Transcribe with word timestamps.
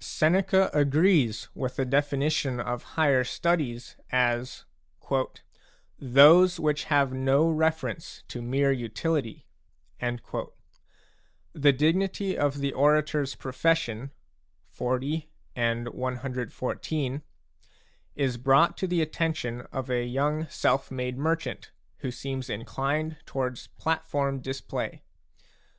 Seneca 0.00 0.70
agrees 0.72 1.50
with 1.54 1.76
the 1.76 1.84
definition 1.84 2.58
of 2.58 2.82
higher 2.96 3.24
studies 3.24 3.94
as" 4.10 4.64
those 5.98 6.58
which 6.58 6.84
have 6.84 7.12
no 7.12 7.46
reference 7.50 8.22
to 8.28 8.40
mere 8.40 8.72
utility." 8.72 9.44
The 10.00 11.72
dignity 11.74 12.38
of 12.38 12.60
the 12.60 12.72
orator's 12.72 13.34
profession 13.34 14.12
(XL. 14.74 15.16
and 15.54 15.88
CXIV.) 15.88 17.22
is 18.16 18.36
brought 18.38 18.78
to 18.78 18.86
the 18.86 19.02
attention 19.02 19.60
of 19.70 19.90
a 19.90 20.06
young 20.06 20.48
self 20.48 20.90
made 20.90 21.18
merchant 21.18 21.70
who 21.98 22.10
seems 22.10 22.48
inclined 22.48 23.16
towards 23.26 23.66
platform 23.66 24.40
display. 24.40 25.02